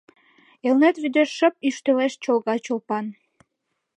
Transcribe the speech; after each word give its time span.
Элнет 0.67 0.95
вӱдеш 1.01 1.29
шып 1.37 1.55
йӱштылеш 1.65 2.13
Чолга 2.23 2.55
Чолпан. 2.65 3.05